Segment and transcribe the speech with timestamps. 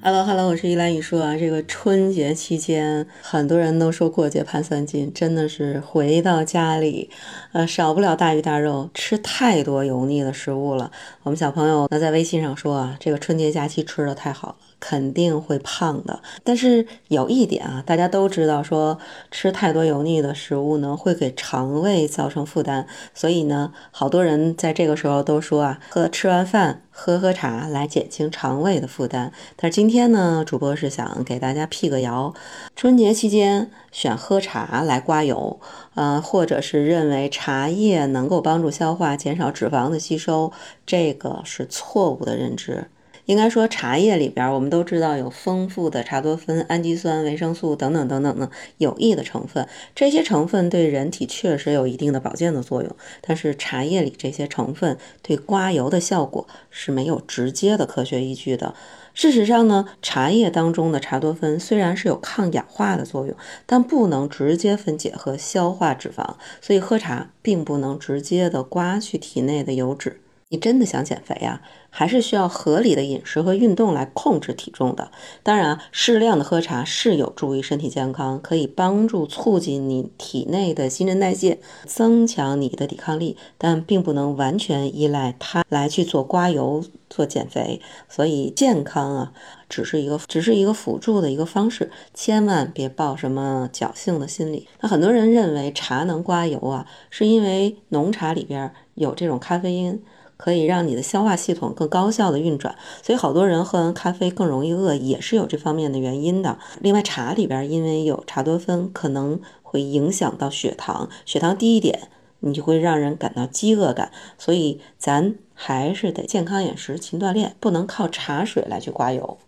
[0.00, 1.36] Hello，Hello，我是依兰雨说啊。
[1.36, 7.10] 这个春节期间，很多人都说过节盼三斤，真的是回到家里，
[7.52, 10.92] 呃，少不了大鱼大肉，吃太多油腻的食物了。
[11.24, 14.56] 我们小朋友那在微信上说啊，这个春节假期吃的太好了。
[14.80, 18.96] 肯定会胖的，但是有一点啊，大家都知道，说
[19.28, 29.32] 吃太多油腻的食物呢，会给肠胃造成负担，所以呢，好多人在这个时候都说啊，喝吃完饭喝喝茶来减轻肠胃的负担。
[29.54, 32.34] 但是今天呢，主播是想给大家辟个谣，
[32.74, 35.60] 春节期间选喝茶来刮油，
[35.94, 40.52] 呃，或者是认为茶叶能够帮助消化、减少脂肪的吸收，
[40.84, 42.88] 这个是错误的认知。
[43.28, 52.90] 应该说，茶叶里边我们都知道有丰富的茶多酚、氨基酸、维生素等等等等的有益的成分，这些成分对人体确实有一定的保健的作用。
[53.20, 58.74] 但是茶叶里这些成分对刮油的效果是没有直接的科学依据的。
[59.12, 63.36] 事实上呢，茶叶当中的茶多酚虽然是有抗氧化的作用，
[63.66, 70.22] 但不能直接分解和消化脂肪，所以喝茶并不能直接的刮去体内的油脂。
[70.50, 71.60] 你真的想减肥呀？
[71.90, 75.10] 还是需要合理的饮食和运动来控制体重的。
[75.42, 87.82] 当然，适量的喝茶是有助于身体健康，可以帮助促进你体内的新陈代谢，增强你的抵抗力，但并不能完全依赖它来去做刮油、做减肥。
[88.08, 89.32] 所以健康啊，
[89.68, 94.66] 只是一个只是一个辅助的一个方式，千万别抱什么侥幸的心理。
[94.80, 100.02] 那很多人认为茶能刮油啊，是因为浓茶里边有这种咖啡因。
[100.38, 106.58] 可以让你的消化系统更高效的运转，所以好多人喝完咖啡更容易饿，也是有这方面的原因的。
[106.80, 112.08] 另外，茶里边因为有茶多酚，可能会影响到血糖，血糖低一点，
[112.40, 114.12] 你就会让人感到饥饿感。
[114.38, 119.38] 所以咱还是得健康饮食、勤锻炼，不能靠茶水来去刮油。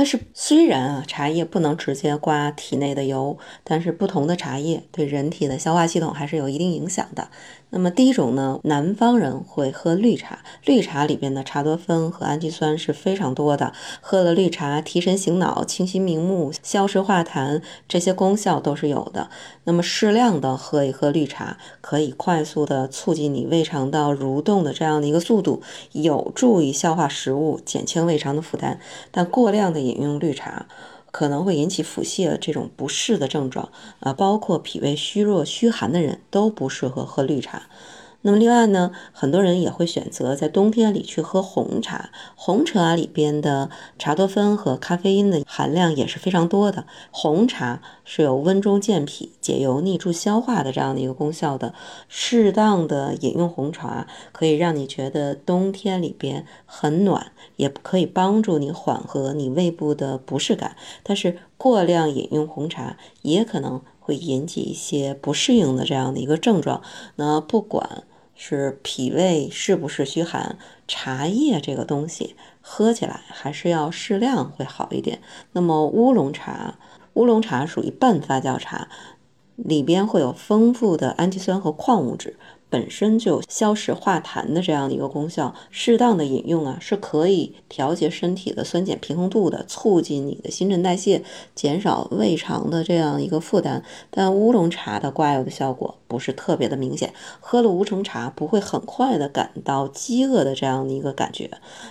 [0.00, 7.28] 但是虽然啊，茶叶不能直接刮体内的油，但是不同的茶叶对人体的消化系统还是有一定影响的。
[7.72, 19.28] 那么第一种呢，南方人会喝绿茶，绿茶里边的茶多酚和氨基酸是非常多的，喝了绿茶提神醒脑、清晰明目、消食化痰这些功效都是有的。
[19.64, 25.62] 那么适量的喝一喝绿茶，可以快速的促进你胃肠道蠕动的这样的一个速度，
[25.92, 28.80] 有助于消化食物，减轻胃肠的负担。
[29.12, 30.66] 但过量的饮饮用绿茶。
[31.12, 37.64] 可能会引起腹泻这种不适的症状啊，包括脾胃虚弱、虚寒的人都不适合喝绿茶。
[38.22, 42.10] 那么另外呢，很多人也会选择在冬天里去喝红茶。
[42.36, 46.84] 红茶里边的茶多酚和咖啡因的含量也是非常多的。
[47.10, 51.72] 红茶是有温中健脾、解油腻、助消化的这样的一个功效的。
[52.08, 60.76] 适当的饮用红茶，可以让你觉得冬天里边很暖，也可以帮助你缓和你胃部的不适感。
[61.02, 66.82] 但是过量饮用红茶也可能会引起一些不适应的这样的一个症状。
[67.16, 68.02] 那不管。
[68.42, 70.56] 是脾胃是不是虚寒？
[70.88, 75.20] 茶叶这个东西喝起来还是要适量会好一点。
[75.52, 76.78] 那么乌龙茶，
[77.12, 78.88] 乌龙茶属于半发酵茶，
[79.56, 82.38] 里边会有丰富的氨基酸和矿物质。
[82.70, 91.22] 本身就消食化痰的这样的一个功效，适当的饮用啊，是可以调节身体的酸碱平衡度的，促进你的新陈代谢，
[91.54, 93.84] 减少胃肠的这样一个负担。
[94.10, 101.50] 但乌龙茶的刮油的效果不是特别的明显，喝了乌龙茶不会很快的感到饥饿的这样的一个感觉。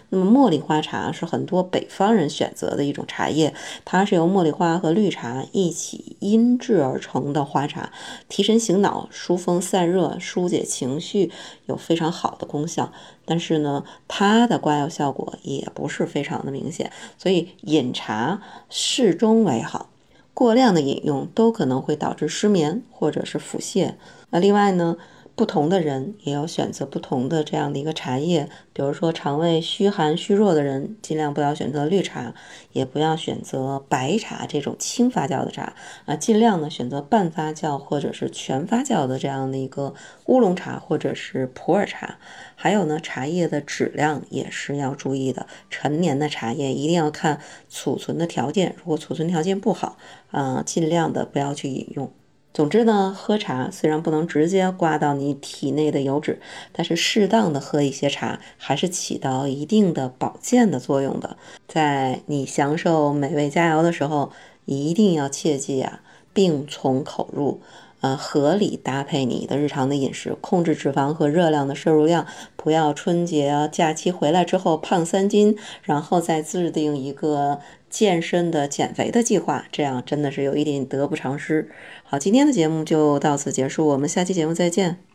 [0.10, 7.92] 那么茉莉花茶是很多北方人选择的一种茶叶，它是由茉莉花和绿茶一起阴制而成的花茶，
[8.28, 10.60] 提神醒脑、疏风散热、疏解。
[10.60, 11.32] 情绪
[11.68, 12.92] 有非常好的功效，
[13.24, 19.90] 但是呢，它的刮药效果也不是非常的明显，所以饮茶适中为好，
[20.34, 23.94] 过量的饮用都可能会导致失眠或者是腹泻。
[24.30, 24.98] 那另外呢？
[25.40, 32.34] 不同的人也要选择不同的这样的一个茶叶，比如说肠胃虚寒虚弱的人，尽量不要选择绿茶，
[32.74, 39.94] 也不要选择白茶这种轻发酵的茶啊，尽量呢选择半发酵或者是全发酵的这样的一个
[40.26, 42.18] 乌龙茶或者是普洱茶。
[42.58, 47.40] 还有呢，茶叶的质量也是要注意的，陈年的茶叶一定要看
[47.70, 49.98] 储存的条件，如果储存条件不好，
[50.32, 52.12] 啊，尽量的不要去饮用。
[52.52, 56.42] 总之呢，喝茶虽然不能直接刮到你体内的油脂，
[56.72, 61.38] 但是适当的喝一些茶，还是起到一定的保健的作用的。
[61.68, 64.32] 在你享受美味佳肴的时候，
[64.66, 66.02] 一定要切记啊，
[66.34, 67.62] 病从口入。
[68.02, 72.26] 呃，合理搭配你的日常的饮食，控制脂肪和热量的摄入量，
[72.56, 77.60] 不要春节假期回来之后胖三斤，然后再制定一个
[77.90, 81.70] 健身的减肥的计划，这样真的是有一点得不偿失。
[82.04, 85.09] 好，今天的节目就到此结束，我们下期节目再见。